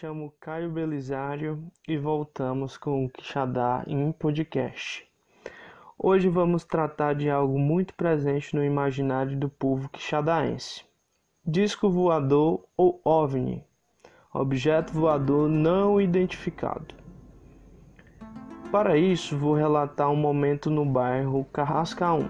[0.00, 5.06] chamo Caio Belisário e voltamos com o Quixadá em podcast.
[5.98, 10.86] Hoje vamos tratar de algo muito presente no imaginário do povo quixadaense.
[11.44, 13.62] Disco voador ou OVNI,
[14.32, 16.94] objeto voador não identificado.
[18.72, 22.26] Para isso, vou relatar um momento no bairro Carrasca 1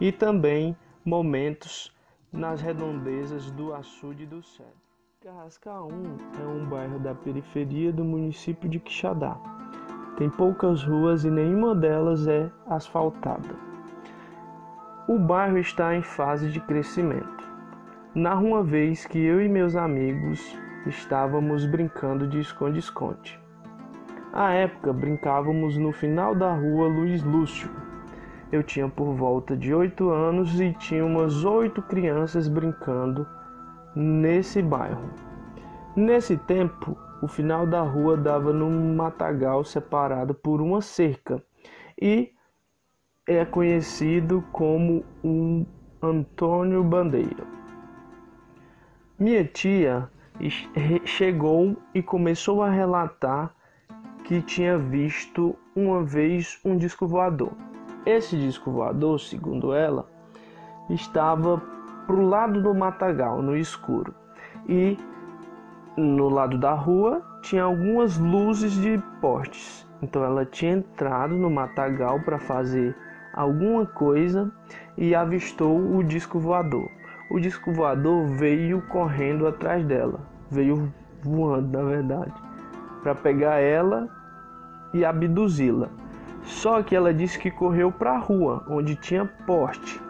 [0.00, 0.74] e também
[1.04, 1.94] momentos
[2.32, 4.83] nas redondezas do Açude do Cedro.
[5.24, 9.38] Carrascaum é um bairro da periferia do município de Quixadá.
[10.18, 13.48] Tem poucas ruas e nenhuma delas é asfaltada.
[15.08, 17.42] O bairro está em fase de crescimento.
[18.14, 20.54] Narra uma vez que eu e meus amigos
[20.86, 23.40] estávamos brincando de esconde-esconde.
[24.30, 27.70] À época, brincávamos no final da rua Luiz Lúcio.
[28.52, 33.26] Eu tinha por volta de oito anos e tinha umas oito crianças brincando
[33.94, 35.10] nesse bairro.
[35.96, 41.42] Nesse tempo, o final da rua dava num matagal separado por uma cerca
[42.00, 42.32] e
[43.26, 45.64] é conhecido como um
[46.02, 47.44] Antônio Bandeira.
[49.18, 50.10] Minha tia
[51.04, 53.54] chegou e começou a relatar
[54.24, 57.52] que tinha visto uma vez um disco voador.
[58.04, 60.10] Esse disco voador, segundo ela,
[60.90, 61.62] estava
[62.06, 64.14] para o lado do matagal, no escuro.
[64.68, 64.96] E
[65.96, 69.86] no lado da rua tinha algumas luzes de postes.
[70.02, 72.96] Então ela tinha entrado no matagal para fazer
[73.32, 74.50] alguma coisa
[74.96, 76.88] e avistou o disco voador.
[77.30, 82.34] O disco voador veio correndo atrás dela, veio voando, na verdade,
[83.02, 84.08] para pegar ela
[84.92, 85.88] e abduzi-la.
[86.42, 90.00] Só que ela disse que correu para a rua, onde tinha poste.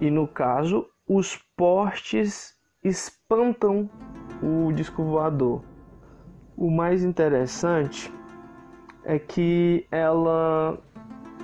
[0.00, 2.54] E no caso, os postes
[2.84, 3.90] espantam
[4.40, 5.60] o disco voador.
[6.56, 8.14] O mais interessante
[9.02, 10.78] é que ela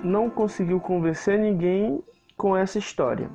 [0.04, 2.00] não conseguiu convencer ninguém
[2.37, 3.28] com essa história.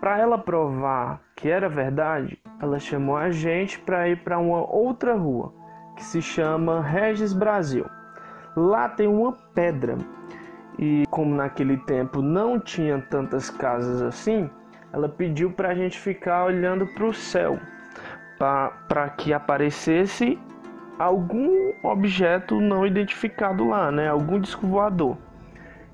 [0.00, 5.16] Para ela provar que era verdade, ela chamou a gente para ir para uma outra
[5.16, 5.52] rua
[5.96, 7.86] que se chama Regis Brasil.
[8.56, 9.98] Lá tem uma pedra
[10.78, 14.48] e como naquele tempo não tinha tantas casas assim,
[14.92, 17.58] ela pediu para a gente ficar olhando para o céu,
[18.38, 20.38] para que aparecesse
[20.98, 24.08] algum objeto não identificado lá, né?
[24.08, 25.16] Algum disco voador.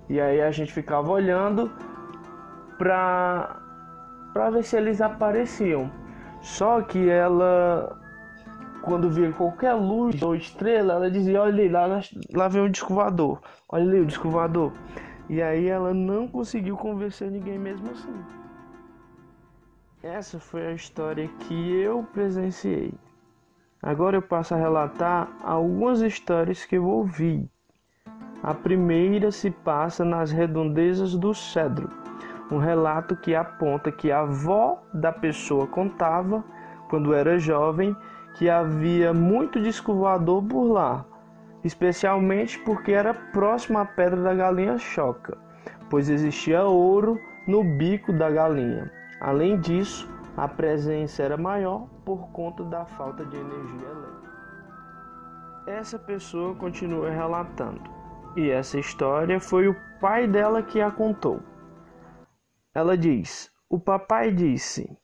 [0.09, 1.71] E aí a gente ficava olhando
[2.79, 3.57] para
[4.33, 5.91] para ver se eles apareciam.
[6.43, 7.99] Só que ela
[8.83, 12.01] quando via qualquer luz ou estrela, ela dizia: Olha lá,
[12.33, 13.41] lá vem o disco voador.
[13.69, 14.73] Olha ali o disco voador.
[15.29, 18.46] E aí ela não conseguiu convencer ninguém mesmo assim.
[20.15, 22.95] Essa foi a história que eu presenciei.
[23.83, 27.51] Agora eu passo a relatar algumas histórias que eu ouvi.
[28.41, 31.91] A primeira se passa nas redondezas do Cedro,
[32.53, 36.45] um relato que aponta que a avó da pessoa contava,
[36.89, 37.95] quando era jovem,
[38.39, 41.05] que havia muito disco voador por lá,
[41.65, 45.37] especialmente porque era próximo à Pedra da Galinha Choca,
[45.91, 48.89] pois existia ouro no bico da galinha.
[49.21, 54.27] Além disso, a presença era maior por conta da falta de energia elétrica.
[55.67, 57.81] Essa pessoa continua relatando,
[58.37, 61.41] e essa história foi o pai dela que a contou.
[62.75, 64.97] Ela diz: O papai disse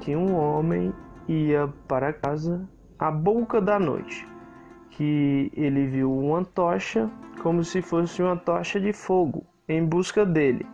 [0.00, 0.94] que um homem
[1.26, 2.68] ia para casa
[2.98, 4.26] à boca da noite,
[4.90, 7.10] que ele viu uma tocha
[7.42, 10.64] como se fosse uma tocha de fogo em busca dele.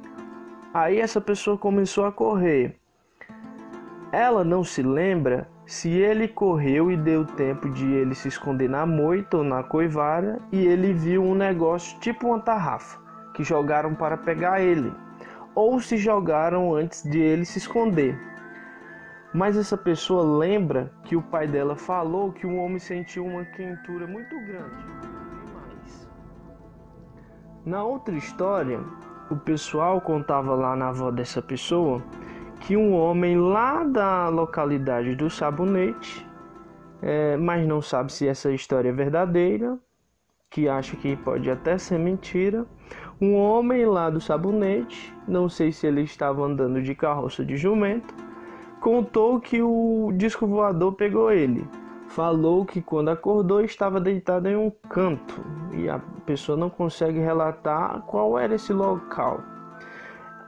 [0.75, 2.75] Aí essa pessoa começou a correr.
[4.11, 8.85] Ela não se lembra se ele correu e deu tempo de ele se esconder na
[8.85, 12.99] moita ou na coivara e ele viu um negócio tipo uma tarrafa
[13.35, 14.93] que jogaram para pegar ele,
[15.55, 18.19] ou se jogaram antes de ele se esconder.
[19.33, 24.09] Mas essa pessoa lembra que o pai dela falou que um homem sentiu uma quentura
[24.09, 24.85] muito grande.
[27.65, 28.81] Na outra história,
[29.35, 32.01] o pessoal contava lá na avó dessa pessoa
[32.61, 36.25] que um homem lá da localidade do Sabonete,
[37.03, 39.77] é, mas não sabe se essa história é verdadeira,
[40.49, 42.65] que acha que pode até ser mentira.
[43.21, 48.15] Um homem lá do Sabonete, não sei se ele estava andando de carroça de jumento,
[48.81, 51.67] contou que o disco voador pegou ele.
[52.09, 58.03] Falou que quando acordou estava deitado em um canto e a pessoa não consegue relatar
[58.03, 59.41] qual era esse local.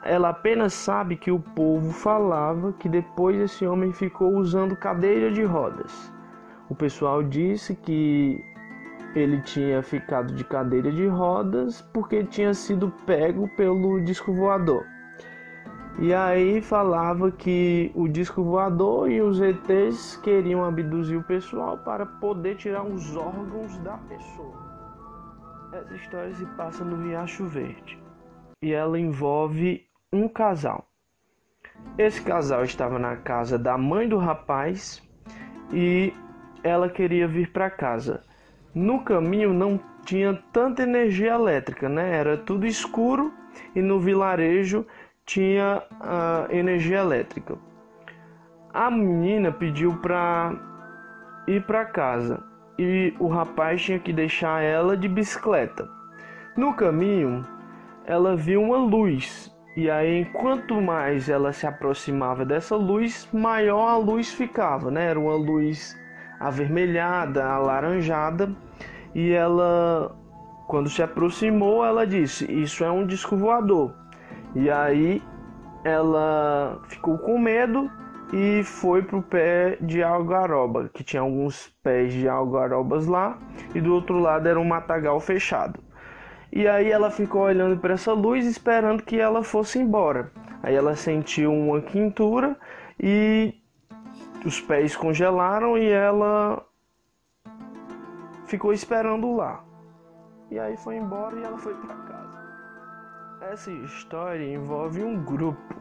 [0.04, 5.42] Ela apenas sabe que o povo falava que depois esse homem ficou usando cadeira de
[5.42, 6.12] rodas.
[6.68, 8.40] O pessoal disse que
[9.14, 14.84] ele tinha ficado de cadeira de rodas porque tinha sido pego pelo disco voador.
[15.98, 22.04] E aí falava que o disco voador e os ETs queriam abduzir o pessoal para
[22.04, 24.66] poder tirar os órgãos da pessoa.
[25.72, 27.98] Essa história se passa no Riacho Verde
[28.62, 30.86] e ela envolve um casal.
[31.96, 35.02] Esse casal estava na casa da mãe do rapaz
[35.72, 36.12] e
[36.62, 38.22] ela queria vir para casa.
[38.74, 42.14] No caminho não tinha tanta energia elétrica, né?
[42.14, 43.32] Era tudo escuro
[43.74, 44.86] e no vilarejo
[45.26, 47.58] tinha uh, energia elétrica.
[48.72, 50.54] A menina pediu para
[51.48, 52.42] ir para casa
[52.78, 55.88] e o rapaz tinha que deixar ela de bicicleta.
[56.56, 57.44] No caminho,
[58.04, 63.96] ela viu uma luz e aí enquanto mais ela se aproximava dessa luz, maior a
[63.96, 65.10] luz ficava, né?
[65.10, 65.98] Era uma luz
[66.38, 68.54] avermelhada, alaranjada
[69.14, 70.16] e ela
[70.68, 74.05] quando se aproximou, ela disse: "Isso é um disco voador".
[74.54, 75.22] E aí
[75.84, 77.90] ela ficou com medo
[78.32, 83.38] e foi pro pé de algaroba, que tinha alguns pés de algarobas lá,
[83.74, 85.80] e do outro lado era um matagal fechado.
[86.52, 90.32] E aí ela ficou olhando para essa luz esperando que ela fosse embora.
[90.62, 92.56] Aí ela sentiu uma quintura
[92.98, 93.54] e
[94.44, 96.64] os pés congelaram e ela
[98.46, 99.62] ficou esperando lá.
[100.50, 102.35] E aí foi embora e ela foi para casa.
[103.40, 105.76] Essa história envolve um grupo.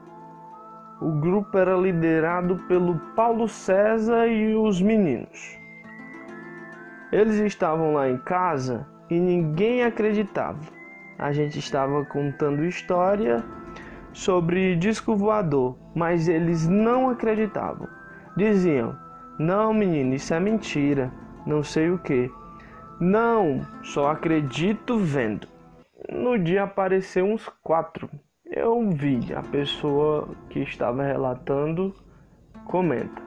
[1.00, 5.57] O grupo era liderado pelo Paulo César e os meninos.
[7.13, 10.60] Eles estavam lá em casa e ninguém acreditava.
[11.18, 13.42] A gente estava contando história
[14.12, 17.88] sobre disco voador, mas eles não acreditavam.
[18.36, 18.98] Diziam:
[19.40, 21.10] Não, menino, isso é mentira,
[21.46, 22.30] não sei o que.
[23.00, 25.55] Não, só acredito vendo.
[26.12, 28.07] No dia apareceu uns quatro.
[28.46, 31.96] Eu vi a pessoa que estava relatando
[32.66, 33.24] comenta.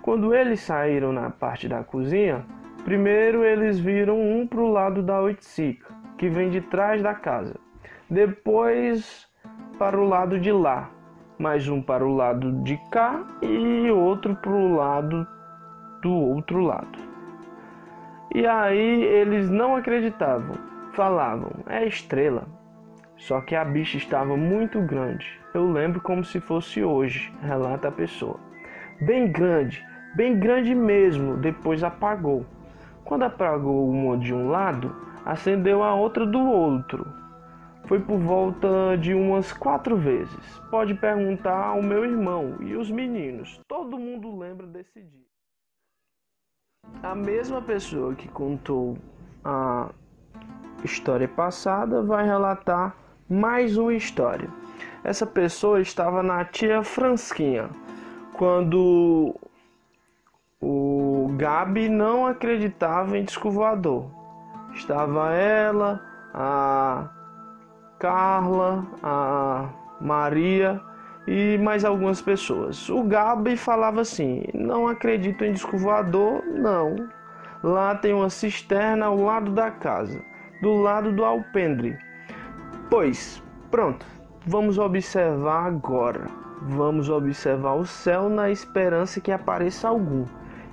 [0.00, 2.46] Quando eles saíram na parte da cozinha,
[2.84, 7.56] primeiro eles viram um para o lado da oiticica, que vem de trás da casa.
[8.08, 9.28] Depois
[9.76, 10.88] para o lado de lá,
[11.36, 15.26] mais um para o lado de cá e outro para o lado
[16.00, 16.98] do outro lado.
[18.32, 22.46] E aí eles não acreditavam falavam, é estrela.
[23.16, 25.26] Só que a bicha estava muito grande.
[25.52, 28.40] Eu lembro como se fosse hoje, relata a pessoa.
[29.00, 29.84] Bem grande,
[30.14, 32.46] bem grande mesmo, depois apagou.
[33.04, 34.94] Quando apagou uma de um lado,
[35.24, 37.06] acendeu a outra do outro.
[37.86, 40.58] Foi por volta de umas quatro vezes.
[40.70, 43.60] Pode perguntar ao meu irmão e os meninos.
[43.66, 45.26] Todo mundo lembra desse dia.
[47.02, 48.96] A mesma pessoa que contou
[49.44, 49.90] a
[50.84, 52.94] história passada vai relatar
[53.28, 54.48] mais uma história.
[55.04, 57.70] Essa pessoa estava na tia Fransquinha
[58.34, 59.34] quando
[60.60, 64.10] o Gabi não acreditava em disco voador.
[64.74, 66.00] Estava ela,
[66.34, 67.08] a
[67.98, 69.68] Carla, a
[70.00, 70.80] Maria
[71.26, 72.88] e mais algumas pessoas.
[72.88, 77.08] O Gabi falava assim: Não acredito em disco voador, não.
[77.62, 80.22] Lá tem uma cisterna ao lado da casa
[80.60, 81.98] do lado do alpendre.
[82.88, 84.04] Pois, pronto,
[84.46, 86.26] vamos observar agora.
[86.62, 90.26] Vamos observar o céu na esperança que apareça algum.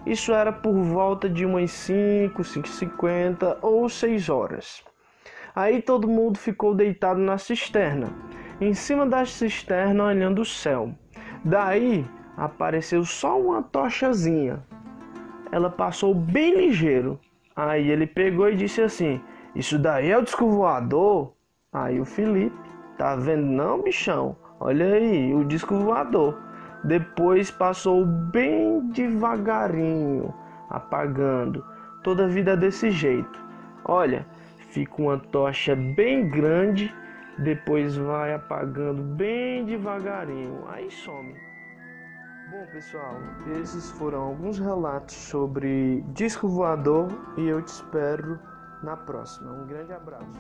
[0.06, 4.84] Isso era por volta de umas 5, 5h50 ou 6 horas.
[5.56, 8.08] Aí todo mundo ficou deitado na cisterna,
[8.62, 10.94] em cima da cisterna olhando o céu.
[11.44, 12.06] Daí
[12.38, 14.64] apareceu só uma tochazinha.
[15.52, 17.20] Ela passou bem ligeiro.
[17.56, 19.22] Aí ele pegou e disse assim:
[19.56, 21.34] isso daí é o disco voador?
[21.72, 22.58] Aí o Felipe,
[22.98, 24.36] tá vendo não, bichão?
[24.60, 26.38] Olha aí, o disco voador.
[26.84, 30.34] Depois passou bem devagarinho,
[30.70, 31.64] apagando.
[32.04, 33.40] Toda a vida desse jeito.
[33.86, 34.26] Olha,
[34.70, 36.94] fica uma tocha bem grande,
[37.40, 41.36] depois vai apagando bem devagarinho, aí some.
[42.50, 43.18] Bom, pessoal,
[43.60, 48.40] esses foram alguns relatos sobre disco voador e eu te espero
[48.82, 49.52] na próxima.
[49.52, 50.40] Um grande abraço.